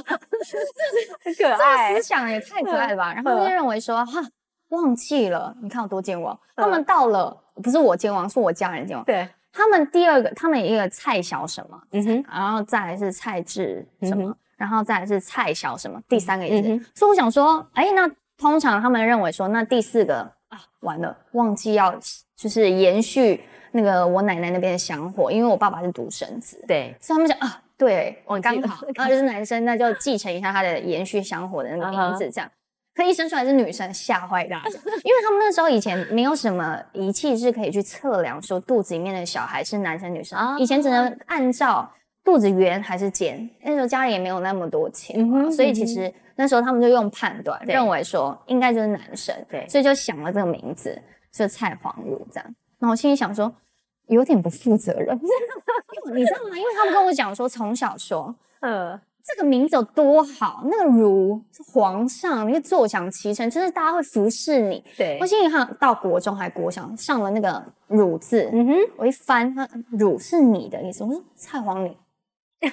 [1.24, 3.14] 很可爱，这个思想也太可爱了吧？
[3.14, 4.22] 然后就认为说，哈，
[4.70, 6.38] 忘记了，你看我多健忘。
[6.58, 9.06] 他们到了，不是我健忘，是我家人健忘。
[9.06, 16.86] 对，他们第二个，他们一个蔡小什么，嗯哼，然后再来是蔡志什么，然后再来是蔡小什么，第三个也是。
[16.94, 20.36] 所以我想说，哎，那通常他们认为说，那第四个。
[20.86, 21.94] 完了，忘记要
[22.38, 32.50] 就是延续那个我奶奶那边的香火，因为我爸爸是独生子，对，所以他们讲啊，对，刚好， 然后就是男生，那就继承一下他的延续香火的那个名字，这样。
[32.94, 41.92] 可一生出来是女生，吓坏大家，因为他们那时候以前没有什么仪器是可以去测量说肚子里面的小孩是男生女生，以前只能按照
[42.26, 46.14] 肚子圆还是尖，那时候家里也没有那么多钱，所以其实。
[46.38, 52.56] 那时候他们就用判断，认为说应该就是男生，对，所以就想了这个名字，就蔡黄如这样。
[52.80, 53.50] 那我心里想说，
[54.08, 55.18] 有点不负责任，
[56.14, 56.58] 你知道吗？
[56.58, 64.84] 因为他们跟我讲说，从小说， 呃，这个名字有多好，那个如是皇上，你会坐享其成，就是大家会服侍你。
[64.98, 71.06] 对我心里看到国中还国小上了那个汝字，嗯哼，我一翻，它汝是你的意思。
[71.06, 71.98] 我说蔡黄你，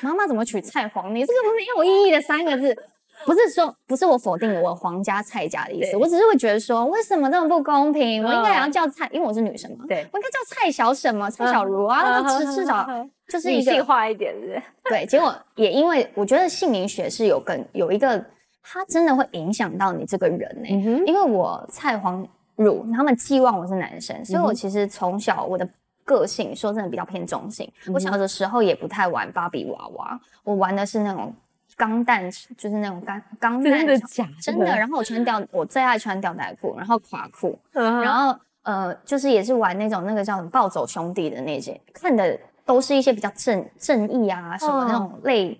[0.03, 1.21] 妈妈怎么取蔡黄你？
[1.21, 2.77] 这个没有意义的三个字。
[3.25, 8.25] 不是说不是我否定我皇家蔡家的意思，我只是会觉得说为什么这么不公平？
[8.25, 12.85] 我应该也要嗯叫蔡，因为我是女生嘛，对我应该叫蔡小什么蔡小茹啊，那至至少
[13.29, 18.19] 就是理一个性化一点的，对，结果也因为我觉得姓名学是有跟有一个，
[18.61, 20.69] 它真的会影响到你这个人呢、
[21.07, 25.69] 因为我蔡黄汝他们寄望我是男生，所以我其实从小我的
[26.13, 27.71] 个性说真的比较偏中性。
[27.87, 31.35] 嗯我小的时候也不太玩芭比娃娃，我玩的是那种
[31.77, 34.67] 钢弹，就是那种钢钢弹球假真的。
[34.67, 45.59] 然后我穿吊，我最爱穿吊带裤，然后垮裤，然然后呃，就是也是玩那种那个叫什么暴走兄弟的那些，看的都是一些比较正正义啊什么那种类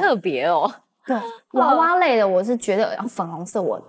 [0.00, 0.72] 特别哦。
[1.06, 1.16] 对
[1.52, 3.80] 娃娃类的，我是觉得然后粉红色我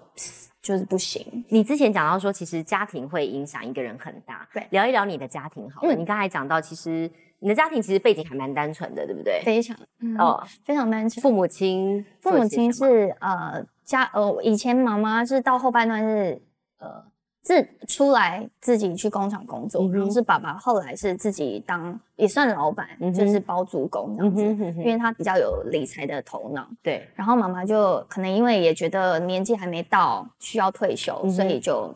[0.64, 1.46] 就是不行。
[1.50, 4.48] 你之前讲到说，其实家庭会影响一个人很大。
[4.54, 5.94] 对聊一聊你的家庭好了。
[5.94, 9.42] 嗯你刚才讲到，其实你的家庭其实背景还蛮单纯的，对不对？
[9.44, 9.76] 非常
[10.18, 11.22] 哦，哦，非常单纯。
[11.22, 16.42] 父母亲，父母亲是呃家呃，以前妈妈是到后半段是
[16.80, 17.04] 呃
[17.44, 24.84] 自出来自己去工厂工作，嗯然后是爸爸后来是自己当也算老板，嗯就是包租公这样子，嗯哼哼哼。
[24.84, 26.66] 因为他比较有理财的头脑。
[26.82, 31.94] 对，然后妈妈就可能因为也觉得年纪还没到需要退休，嗯所以就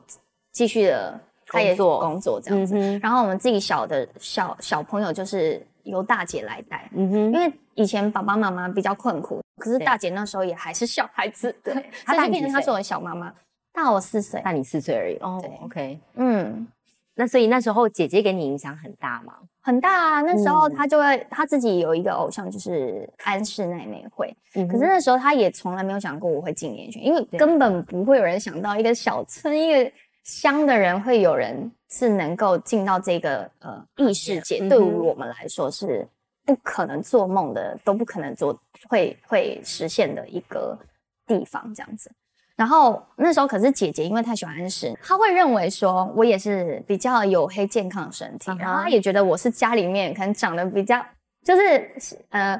[0.51, 1.99] 继续的他也工作。
[2.01, 2.75] 工作这样子。
[2.77, 13.33] 嗯，然后我们自己小的小小朋友就是由大姐来带，嗯，因为以前爸爸妈妈比较困苦，可是大姐那时候也还是小孩子，对，她就变成她是我的小妈妈，
[13.77, 14.41] 大我四岁。
[14.41, 15.17] 大你四岁而已。
[15.17, 15.99] 哦对，OK。
[16.15, 16.67] 嗯，
[17.13, 19.35] 那所以那时候姐姐给你影响很大吗？
[19.61, 20.21] 很大啊。
[20.21, 24.35] 那时候嗯她就会，她自己有一个偶像，就是安室奈美惠。
[24.55, 29.91] 嗯可是那时候她也从来没有想过我会进演艺圈，因为根本不会有人想到一个小村、一个
[30.23, 34.59] 乡的人会有人是能够进到这个呃异世界。
[34.61, 36.07] 嗯对于我们来说是
[36.45, 38.57] 不可能做梦的，都不可能做
[38.89, 40.77] 会会实现的一个
[41.25, 42.09] 地方，这样子。
[42.57, 50.99] 然后那时候可是姐姐因为太喜欢安室，她会认为说我也是比较黝黑健康的身体然后她也觉得我是家里面可能长得比较
[51.45, 51.95] 就是
[52.31, 52.59] 呃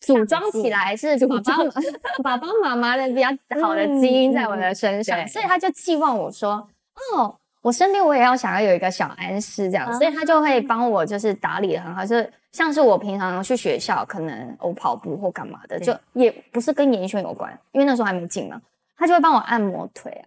[0.00, 1.66] 组装起来是爸爸
[2.22, 3.28] 爸爸妈妈的比较
[3.60, 6.66] 好的基因在我的身上，所以她就寄望我说
[7.12, 7.36] 哦。
[7.60, 18.62] 我身边我也要想要有一个小安室这样，所以她就会帮我就是打理的很好，就是像是我平常去学校，可能我跑步或干嘛的，就也不是跟演艺圈有关，因为那时候还没进嘛，
[18.98, 20.26] 他就会帮我按摩腿啊，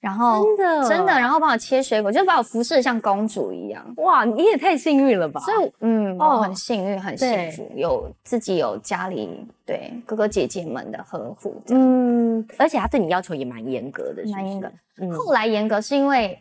[0.00, 3.84] 然后真的真的，然后帮我切水果，就把我服侍的像公主一样。
[3.98, 5.40] 哇，你也太幸运了吧！
[5.42, 11.62] 所以，嗯，哦我很幸运，很幸福，有自己有家里对哥哥姐姐们的呵护。
[11.68, 14.72] 嗯，嗯，而且他对你要求也蛮严格的，是不是蛮严格。
[15.02, 16.38] 嗯，后来严格是因为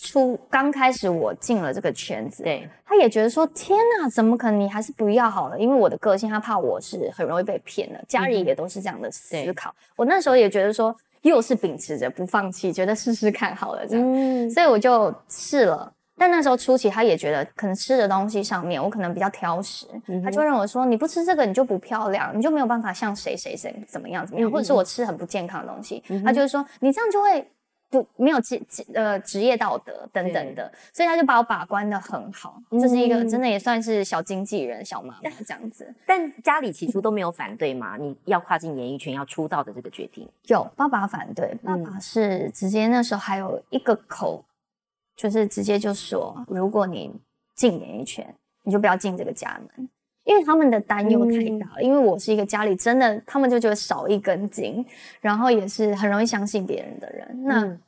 [0.00, 4.60] 初刚开始我进了这个圈子，对，他也觉得说：“天哪，怎么可能？
[4.60, 8.02] 你还是不要好了。”因为我的个性，他怕我是很容易被骗的。
[8.06, 9.74] 家里也都是这样的思考。
[9.96, 15.92] 我那时候也觉得说，又是秉持着不放弃，觉得试试看好了这样，嗯，所以我就试了。
[16.16, 27.48] 但那时候初期，他也觉得可能吃的东西上面，我可能比较挑食，嗯他就会认为说，你不吃这个你就不漂亮，你就没有办法像谁谁谁怎么样怎么样，或者是我吃很不健康的东西，嗯他就会说你这样就会
[27.90, 35.94] 不没有职职呃职业道德等等的，所以他就把我把关的很好，就是一个嗯真的也算是小经纪人、小妈妈这样子。
[36.06, 37.96] 但家里起初都没有反对嘛？
[37.96, 44.44] 你要跨进演艺圈、要出道的这个决定，有爸爸反对，爸嗯爸是直接那时候还有一个口，
[45.16, 47.12] 就是直接就说，如果你
[47.54, 49.88] 进演艺圈，你就不要进这个家门，
[50.28, 51.82] 因为他们的担忧太大了。
[51.82, 54.84] 因为我是一个家里真的，他们就觉得少一根筋，
[55.20, 57.42] 然后也是很容易相信别人的人。
[57.44, 57.80] 那、嗯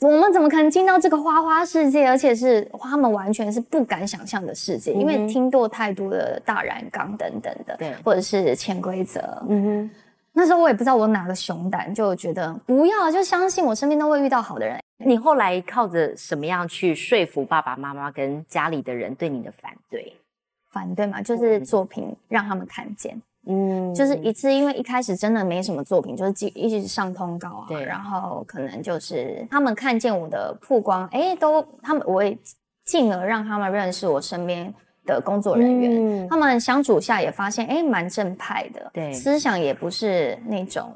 [0.00, 2.06] 我们怎么可能进到这个花花世界？
[2.06, 9.90] 而且是他们完全是不敢想象的世界，因为听过太多的大染缸等等的，对或者是潜规则，嗯哼
[10.34, 14.78] 那时候我也不知道我哪个熊胆，就觉得不要，就相信我身边都会遇到好的人。
[14.98, 20.12] 你后来靠着什么样去说服爸爸妈妈跟家里的人对你的反对？
[20.74, 27.84] 反对嘛，就是作品让他们看见，嗯就是一次，因为一开始真的没什么作品，就是一一直上通告啊，对。
[27.84, 32.36] 然后可能就是他们看见我的曝光，哎，都他们我也
[32.84, 34.74] 进而让他们认识我身边
[35.06, 36.28] 的工作人员，嗯。
[36.28, 39.12] 他们相处下也发现，哎，蛮正派的，对。
[39.12, 40.92] 思想也不是那种，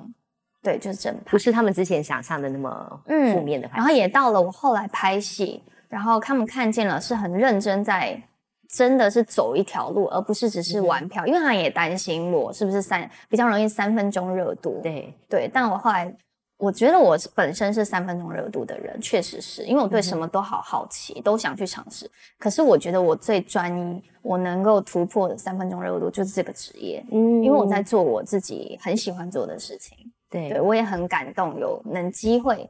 [0.60, 1.38] 对，就是正派不。
[1.38, 8.20] 是他们之前想象的那么嗯负面的然后也到了我后来拍戏，然后他们看见了是很认真在
[8.68, 14.80] 真的是走一条路，而不是只是玩票，因为他也担心我是不是三比较容易三分钟热度。
[14.82, 16.14] 对对，但我后来
[16.58, 22.10] 我觉得我本身是三分钟热度的人，确实是因为我对什么都好好奇，都想去尝试。
[22.38, 29.96] 可是我觉得我最专一，我能够突破的三分钟热度就是这个职业，嗯，因为我在做我自己很喜欢做的事情。
[30.28, 32.68] 对，对我也很感动，有能机会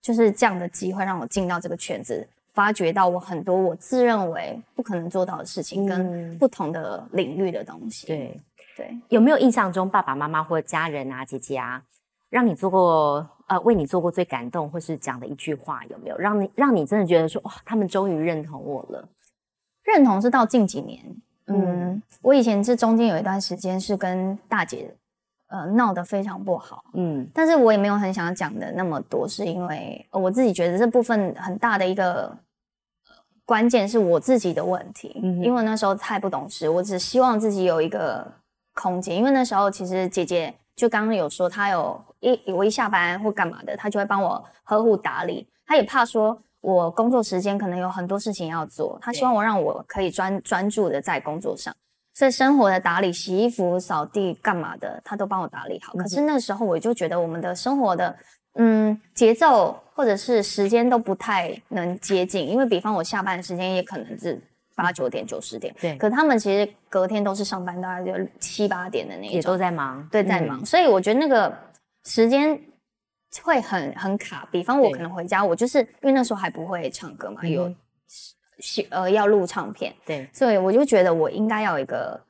[0.00, 2.26] 就是这样的机会让我进到这个圈子。
[2.54, 8.06] 发掘到我很多我自认为不可能做到的事情，跟不同的领域的东西。
[8.06, 8.40] 对
[8.76, 11.82] 对，有没有印象中爸爸妈妈或家人啊、姐姐啊，
[12.30, 15.84] 让你做过呃为你做过最感动或是讲的一句话？
[15.86, 19.08] 有没有让你让你真的觉得说哇，他们终于认同我了？
[19.82, 21.04] 认同是到近几年，
[21.48, 24.94] 嗯，我以前是中间有一段时间是跟大姐
[25.48, 32.32] 呃闹得非常不好，嗯，但是我也没有很想讲的那么多，是因为我自己觉得这部分很大的一个。
[33.46, 35.08] 关键是我自己的问题，
[35.42, 38.26] 因为那时候太不懂事，我只希望自己有一个
[38.74, 39.16] 空间。
[39.16, 45.46] 因为那时候其实姐姐就刚刚有说，她有一我一下班或干嘛的，她就会帮我呵护打理。
[45.66, 51.74] 她也怕说我工作时间可能有很多事情要做，她希望我让我可以专专注的在工作上，
[52.14, 55.92] 所以生活的打理、洗衣服、扫地干嘛的，她都帮我打理好。
[55.94, 58.16] 可是那时候我就觉得我们的生活的。
[58.56, 64.42] 嗯，节奏或者是时间都不太能接近，因为比方我下班的时间也可能是
[64.74, 65.96] 八九点、九十点，对。
[65.96, 70.66] 可他们其实隔天都是上班，大概就七八点的那种，也都在忙，对，在忙。
[70.66, 71.56] 所以我觉得那个
[72.06, 72.60] 时间
[73.44, 74.48] 会很很卡。
[74.50, 77.72] 比方我可能回家，我就是因为那时候还不会唱歌嘛，有
[78.90, 80.28] 呃要录唱片，对。
[80.32, 82.20] 所以我就觉得我应该要有一个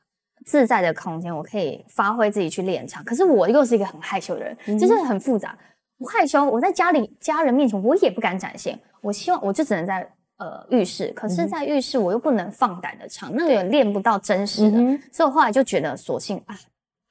[0.45, 3.03] 自在的空间，我可以发挥自己去练唱。
[3.03, 5.57] 可是我又是一个很害羞的人，就是很复杂。
[6.05, 8.79] 不害羞，我在家里家人面前我也不敢展现。
[9.01, 14.77] 我希望我就只能在呃浴室，可是，在浴室我又不能放胆的唱，那个练不到真实的。
[15.11, 16.55] 所以我后来就觉得，索性啊，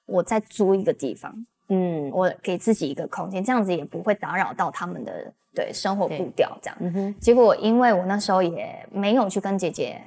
[0.06, 6.56] 我再租一个地方，嗯，我给自己一个空间，这样子也不会打扰到他们的对生活步调。
[6.62, 10.00] 这样，结果因为我那时候也没有去跟姐姐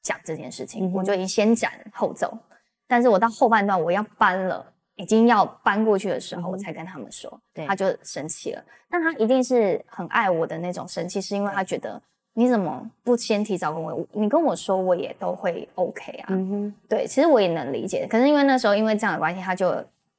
[0.00, 2.38] 讲这件事情，我就已经先斩后奏。
[2.86, 4.64] 但是我到后半段我要搬了。
[4.98, 8.62] 已经要搬过去的时候，我才跟他们说，他就生气了。
[8.90, 12.02] 但他一定是很爱我的那种生气，是因为他觉得
[12.34, 16.26] 你怎么不先提早跟我，你跟我说我也都会 OK 啊。
[16.30, 18.08] 嗯哼，对，其实我也能理解。
[18.10, 19.72] 可是因为那时候因为这样的关系，他就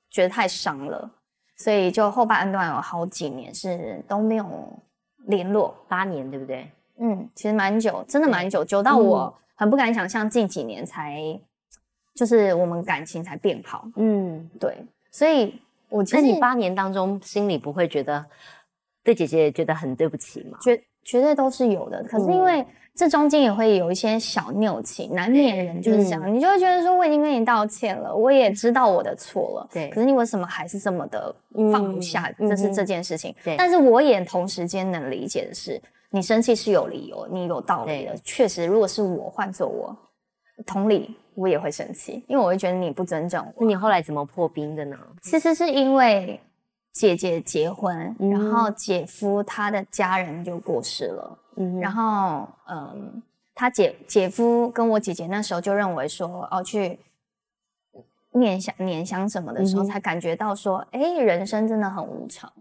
[0.10, 1.12] 觉得太伤了，
[1.58, 4.46] 所以就后半段有好几年是都没有
[5.26, 6.72] 联络，八年对不对？
[7.00, 11.38] 嗯，其实蛮久，真的蛮久，久到我很不敢想象，近几年才。
[12.20, 14.76] 就是我们感情才变好，嗯，对，
[15.10, 18.26] 所以我那你八年当中心里不会觉得
[19.06, 20.58] 对姐姐觉得很对不起吗？
[20.62, 31.34] 绝绝对都是有的，可是因为这中间也会有一些小拗情，难免人就是这样，你就会觉得说我已经跟你道歉了，我也知道我的错了，对，可是你为什么还是这么的
[31.72, 32.30] 放不下？
[32.38, 39.96] 这是这件事情，对，但是我也同时间能理解的是，你生气是有理由，你有道理的，确实，如果是我换做我，
[40.66, 41.16] 同理。
[41.40, 43.62] 我也会生气，因为我会觉得你不尊重我。
[43.62, 44.98] 那你后来怎么破冰的呢？
[45.22, 46.40] 其实是因为
[46.92, 51.40] 姐姐结婚，然后姐夫他的家人就过世了。
[51.56, 53.24] 嗯，然后嗯，
[53.56, 57.00] 他姐姐夫跟我姐姐那时候就认为说，哦，去
[58.34, 62.52] 念想念想什么的时候，才感觉到说，哎，人生真的很无常。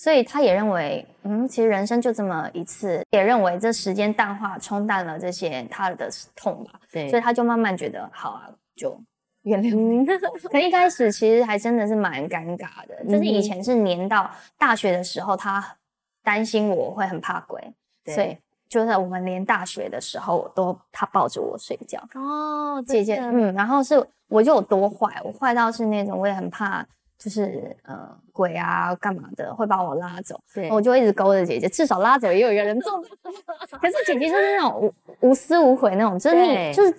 [0.00, 6.78] 所以他也认为，嗯，其实人生就这么一次，也认为这时间淡化冲淡了这些他的痛吧。
[6.92, 8.96] 对，所以他就慢慢觉得，好啊，就
[9.42, 10.06] 原谅。
[10.52, 15.76] 可一开始其实还真的是蛮尴尬的，就是以前是黏到大学的时候，他
[16.22, 17.60] 担心我会很怕鬼，
[18.06, 22.00] 所以就是我们连大学的时候都他抱着我睡觉。
[22.14, 26.86] 哦，姐姐，嗯，然后是我就有多坏，我坏到是那种我也很怕。
[27.18, 33.02] 就是呃鬼啊干嘛的会把我拉走，我就一直勾着姐姐，至少拉走也有一个人做。
[33.80, 34.80] 可是姐姐就是那种
[35.20, 36.94] 无无私无悔那种，就是你就是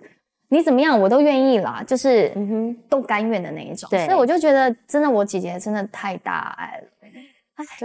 [0.49, 3.89] 你怎么样我都愿意啦，就是嗯哼都甘愿的那一种。
[3.89, 6.88] 所以我就觉得真的我姐姐真的太大爱了。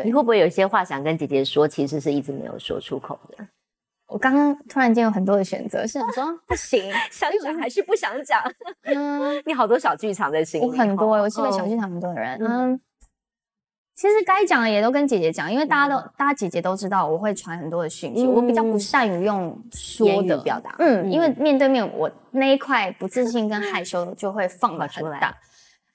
[0.04, 3.44] 你会不会有一些话想跟姐姐说，其实是一直没有说出口的？
[4.14, 8.40] 我刚刚突然间有很多的选择，是想说 不行，想讲还是不想讲？
[8.84, 12.38] 嗯，你好多小剧场在心里，我很多，我是个小剧场很多的人。
[12.40, 12.80] 嗯，
[13.96, 20.76] 其实该讲的也都跟姐姐讲，因为大家都大家姐姐都知道我会传很多的讯息，我比较不善于用说的表达。
[20.78, 25.34] 嗯，因为面对面我那一块不自信跟害羞 就会放的很大。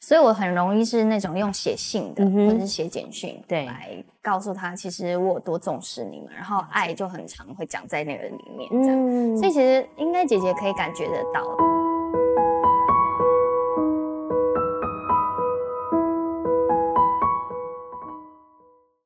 [0.02, 9.38] 所以我很容易是那种用写信的，或者是写简讯，对，来告诉他其实我多重视你们，然后爱就很常会讲在那个里面，这样。
[9.38, 11.44] 所以其实应该姐姐可以感觉得到。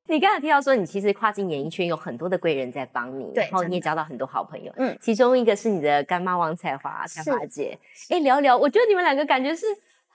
[0.05, 4.71] 你刚才提到说，你其实跨境演艺圈有很多的贵人在帮你，然后你也交到很多好朋友。
[4.77, 7.75] 嗯，其中一个是你的干妈王彩华，彩华姐。
[8.09, 9.65] 哎，聊聊，我觉得你们两个感觉是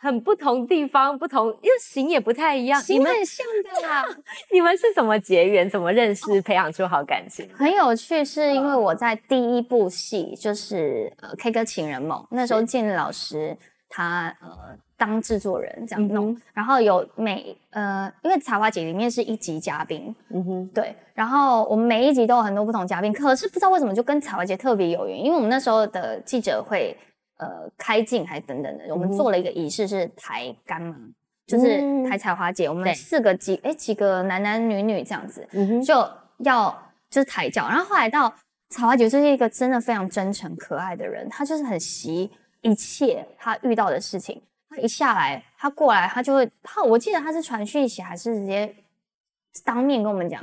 [0.01, 2.81] 很不同地方，不同，因为型也不太一样。
[2.81, 4.05] 型很像的啦。
[4.53, 5.69] 你们是怎么结缘？
[5.69, 6.41] 怎么认识？
[6.43, 7.49] 培养出好感情？
[7.55, 13.57] 很有趣，是因为我在第一部戏就是呃《K 歌情人梦》，那时候建老师
[13.89, 14.79] 他呃。
[14.99, 26.97] 当制作人这样弄，然后有每呃，因为《茶花姐》里面是一集嘉宾，嗯哼，对，然后我们每一集都有很多不同嘉宾，可是不知道为什么就跟《茶花姐》特别有缘，因为我们那时候的记者会
[27.39, 30.95] 呃开镜还等等的，我们做了一个仪式是抬干嘛，
[31.47, 35.49] 就是抬彩花姐，我们四个几哎几个男男女女这样子，
[35.85, 35.95] 就
[36.39, 36.71] 要
[37.11, 38.33] 就是抬轿，然后后来到
[38.69, 42.31] 彩花姐就是一个真的非常真诚可爱的人，她就是很习
[42.61, 44.43] 一切她遇到的事情。
[44.69, 48.75] 她一下来，她过来，她就会，她我记得她是传讯息，还是直接
[49.65, 50.39] 当面跟我们讲，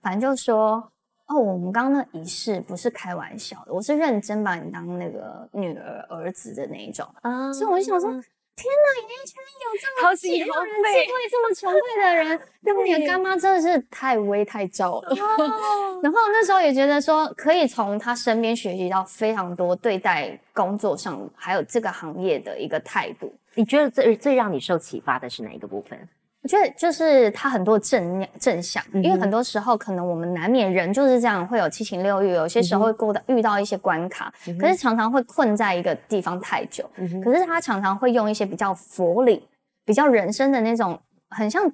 [0.00, 0.90] 反正就说，
[1.28, 15.14] 哦，我们刚刚那仪式不是开玩笑的，我是认真把你当那个女儿儿子的那一种，啊，所以我就想说，天哪，演艺圈有这么几个人气会这么穷贵的人， 那你的干妈真的是太威太照了。
[16.02, 23.32] 然后那时候也觉得说，可以从他身边学习到非常多对待工作上还有这个行业的一个态度。
[23.54, 26.08] 你觉得最最让你受启发的是哪一个部分？
[26.42, 36.88] 我觉得就是他很多正正向，因为很多时候可能我们难免人就是这样，会有七情六欲，有些时候会过的遇到一些关卡，可是常常会困在一个地方太久。
[37.24, 39.48] 可是他常常会用一些比较佛理、
[39.84, 40.98] 比较人生的那种，
[41.30, 41.64] 很像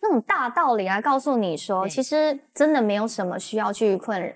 [0.00, 4.34] 那种大道理来告诉你说，其实真的没有什么需要去困，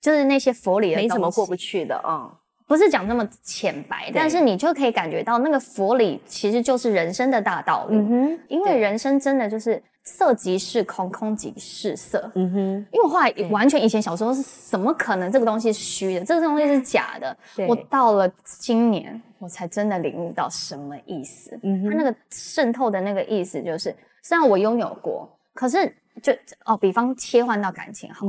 [0.00, 2.38] 就是那些佛理没什么过不去的啊。
[2.72, 7.96] 不是讲那么浅白，但是你就可以感觉到那个佛理其实就是人生的大道理。
[7.96, 12.32] 嗯哼，因为人生真的就是色即是空，空即是色。
[12.34, 12.58] 嗯哼，
[12.90, 17.36] 因为我后来完全以前小时候是怎么可能这个东西是虚的，这个东西是假的？
[17.68, 21.60] 我到了今年我才真的领悟到什么意思。
[21.62, 26.32] 嗯哼，它那个渗透的那个意思就是，虽然我拥有过，可是就
[26.64, 28.26] 哦，比方切换到感情，好，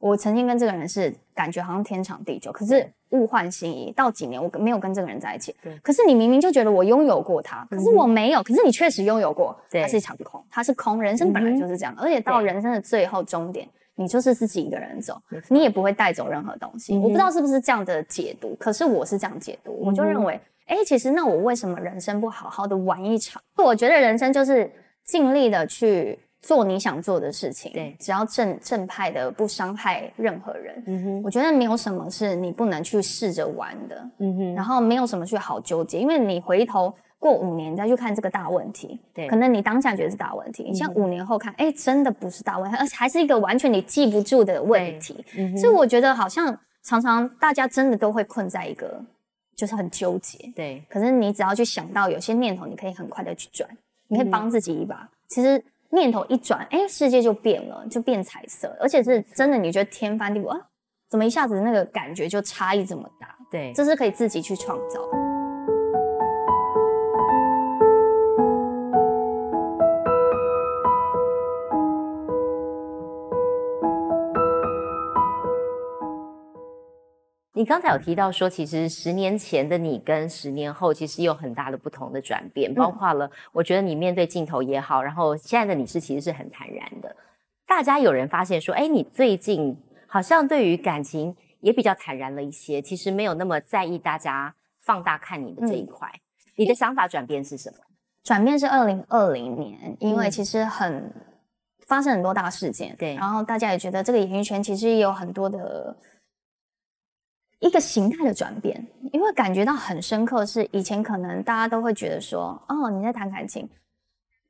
[0.00, 2.92] 我曾经跟这个人是感觉好像天长地久，可是。
[3.10, 5.54] 物换星移，到几年我没有跟这个人在一起。
[5.62, 5.76] 对。
[5.78, 8.42] 可是你明明就觉得我拥有过他，可是我没有。
[8.42, 9.56] 可是你确实拥有过。
[9.70, 9.82] 对。
[9.82, 11.00] 它是一场空，它是空。
[11.00, 16.96] 人生本来就是这样，而且到人生的最后终点，你就是自己一个人走，你也不会带走任何东西。
[16.96, 23.42] 我不知道是不是这样的解读，可是我是这样解读，我就认为，哎，其实那我为什么人生不好好的玩一场？
[23.56, 24.70] 我觉得人生就是
[25.04, 26.18] 尽力的去。
[26.42, 30.82] 做你想做的事情，对，只要正正派的，不伤害任何人。
[30.86, 34.10] 嗯哼，我觉得没有什么是你不能去试着玩的。
[34.18, 45.22] 嗯哼，然后没有什么去好纠结，因为你回头过五年再去看这个大问题，对，可能你当下觉得是大问题，你像五年后看，哎，真的不是大问题，而且还是一个完全你记不住的问题。
[45.36, 48.98] 嗯所以我觉得好像常常大家真的都会困在一个，
[49.54, 50.50] 就是很纠结。
[50.56, 53.68] 对，可是你只要去想到有些念头，你可以很快的去转，
[54.08, 55.06] 你可以帮自己一把。
[55.28, 55.62] 其实。
[55.90, 60.58] 念头一转，哎，世界就变了，就变彩色，而且是真的，你觉得天翻地覆啊？
[61.08, 63.36] 怎么一下子那个感觉就差异这么大？
[63.50, 65.00] 对，这是可以自己去创造。
[77.60, 87.14] 你刚才有提到说，其实十年前的你跟十年后其实有很大的不同的转变，包括了我觉得你面对镜头也好，然后现在的你是其实是很坦然的。
[87.66, 96.10] 大家有人发现说，哎，你最近好像对于感情也比较坦然了一些，其实没有那么在意大家放大看你的这一块。
[96.56, 97.76] 你的想法转变是什么？
[98.24, 101.12] 转变是二零二零年，因为其实很
[101.86, 105.94] 发生很多大事件，对，然后大家也觉得这个演艺圈其实也有很多的。
[107.60, 113.68] 一个形态的转变，因为感觉到很深刻，是以前可能大家都会觉得说，哦，你在谈感情，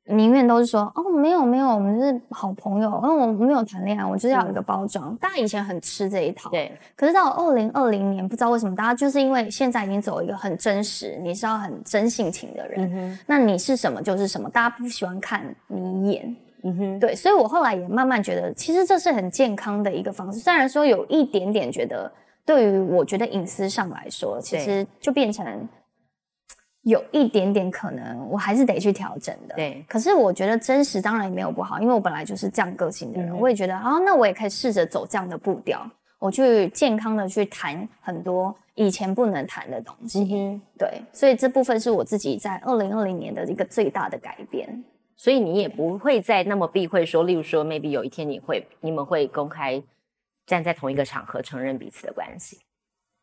[0.05, 5.13] 宁愿都是说，哦，没有没有，我们是好朋友，哦，我没有谈恋爱，我就是要有一个包装。
[5.17, 6.71] 大家以前很吃这一套，对。
[6.95, 17.13] 可是到二零二零年，不知道为什么，大家就是因为现在已经走一个很真实，你是要很真性情的人，那你是什么就是什么，大家不喜欢看你演，嗯哼，对。
[17.13, 22.09] 所以我后来也慢慢觉得，其实这是很健康的一个方式，虽然说有一点点觉得。
[22.51, 25.69] 对于我觉得隐私上来说，其实就变成
[26.81, 29.55] 有一点点可能，我还是得去调整的。
[29.55, 35.89] 对，可是我觉得真实当然也没有不好，因为我本来就是这样个性的人，我也觉得啊，那我也可以试着走这样的步调，
[36.19, 40.59] 我去健康的去谈很多以前不能谈的东西。
[40.77, 44.83] 对，所以这部分是我自己在二零二零年的一个最大的改变。
[45.15, 49.81] 所以你也不会再那么避讳说，例如说，maybe 有一天你会，你们会公开
[50.51, 52.59] 站在同一个场合承认彼此的关系。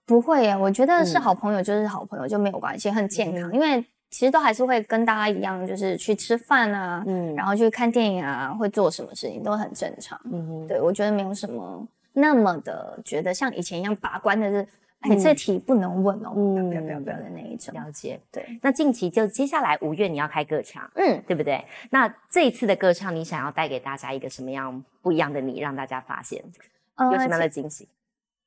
[0.06, 3.52] 不会耶，我觉得是好朋友就是好朋友就没有关系，很健康。
[3.52, 10.18] 因为其实都还是会跟大家一样，就是去吃饭啊，嗯，然后去看电影啊，会做什么事情都很正常。
[10.24, 14.66] 嗯哼，对我觉得没有什么那么的觉得像以前一样把关的是，
[15.00, 17.74] 哎，这题不能问哦，不要不要不要的那一种。
[17.74, 18.58] 了解，对。
[18.62, 21.62] 那近期就接下来五月你要开歌唱，嗯，对不对？
[21.90, 26.42] 那这一次的歌唱，你想要带给大家一个什么样不一样的你，让大家发现
[26.98, 27.88] 有什么样的惊喜？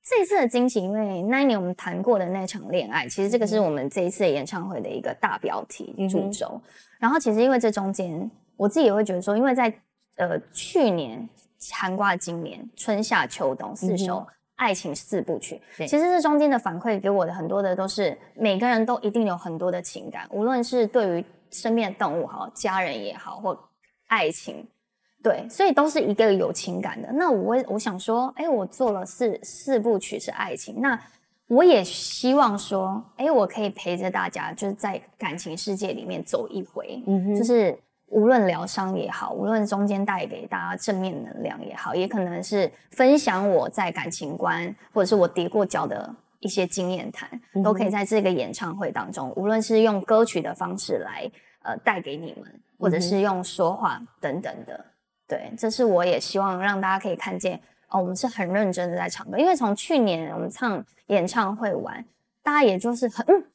[0.03, 6.59] 这一次的惊喜，因为那一年我们谈过的那场恋爱，其实这个是我们这一次演唱会的一个大标题主轴。
[6.99, 9.71] 然后其实因为这中间，我自己也会觉得说，因为在
[10.17, 11.29] 呃去年
[11.71, 14.25] 涵挂今年春夏秋冬四首
[14.55, 23.55] 爱情四部曲，其实这中间的反馈给我的很多的都是每个人都一定有很多的情感，无论是对于身边的动物好、家人也好，或
[24.07, 24.67] 爱情。
[25.23, 27.11] 对，所以都是一个有情感的。
[27.13, 30.99] 那我我想说，哎，我做了四四部曲是爱情，那
[31.47, 47.29] 我也希望说，哎，我可以陪着大家，就是在感情世界里面走一回，嗯就是无论疗伤也好，无论中间带给大家正面能量也好，也可能是分享我在感情观或者是我跌过脚的一些经验谈，
[47.63, 51.29] 都可以在这个演唱会当中，无论是用歌曲的方式来
[51.61, 54.85] 呃带给你们，或者是用说话等等的。
[55.31, 57.57] 对，这是我也希望让大家可以看见
[57.87, 59.37] 哦，我们是很认真的在唱歌。
[59.37, 62.03] 因为从去年我们唱演唱会完，
[62.43, 63.45] 大家也就是很嗯，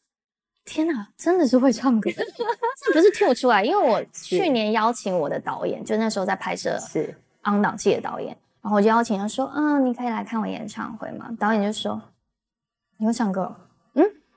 [0.64, 2.10] 天哪，真的是会唱歌，
[2.82, 3.62] 这不是跳出来。
[3.62, 11.28] 因为我 去年邀请我的导演，就那时候在拍摄是昂档戏的导演，然后我就邀请他说，嗯，你可以来看我演唱会吗？
[11.38, 12.00] 导演就说，
[12.96, 13.54] 你会唱歌。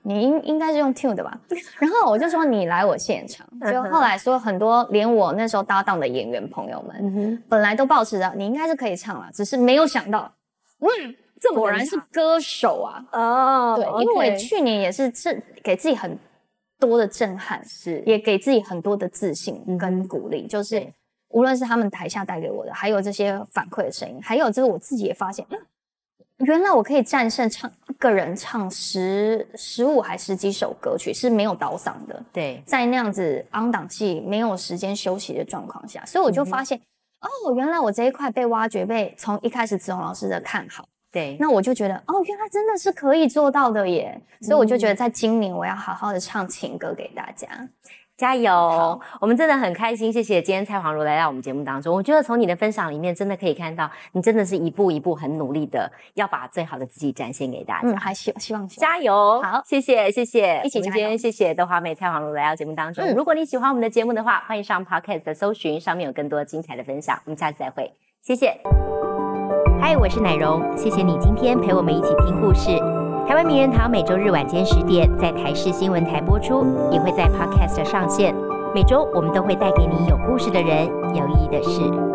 [0.02, 1.38] 你应应该是用 tune 的吧，
[1.78, 10.32] 然后我就说你来我现场，就后来说很多连我那时候搭档的演员朋友们，本来都保持着你应该是可以唱了，只是没有想到，
[10.78, 16.18] 嗯，这果然是歌手啊，哦，对，因为我去年也是这给自己很
[16.78, 20.86] 多的震撼，是也给自己很多的自信跟鼓励，就是
[21.28, 25.46] 无论是他们台下带给我的，还有这些反馈的声音，还有这个我自己也发现。
[26.40, 32.22] 原来我可以战胜唱一个人唱十十五还十几首歌曲是没有倒嗓的。
[32.32, 36.80] 对，在那样子昂档期没有时间休息的状况下，所以我就发现
[37.20, 40.84] 哦，原来我这一块被挖掘，被从一开始子龙老师的看好。
[41.12, 44.18] 对，那我就觉得哦，原来真的是可以做到的耶。
[44.40, 47.48] 所以我就觉得在今年我要好好的唱情歌给大家。
[48.20, 49.00] 加油！
[49.18, 51.94] 我们真的很开心，谢谢今天蔡黄如来到我们节目当中。
[51.94, 57.88] 我觉得从你的分享里面，真的可以看到你真的是一步一步很努力的，要把最好的自己展现给大家。
[57.88, 59.40] 嗯，还希希望加油！
[59.40, 61.16] 好，谢谢谢谢，一起今天！
[61.16, 63.02] 谢谢豆花妹蔡黄如来到节目当中。
[63.14, 67.18] 如果你喜欢我们的节目的话，欢迎上 Podcast 的搜寻，上面有更多精彩的分享。
[67.24, 67.90] 我们下次再会，
[68.20, 68.54] 谢谢。
[69.80, 72.99] 嗨，我是奶蓉，谢谢你今天陪我们一起听故事。
[73.30, 78.34] 台湾名人堂每周日晚间十点在台视新闻台播出，也会在 Podcast 上线。
[78.74, 82.09] 每周我们都会带给你有故事的人，有意义的事。